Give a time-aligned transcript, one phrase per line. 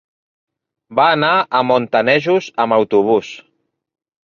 [0.99, 3.33] Va anar a Montanejos amb autobús.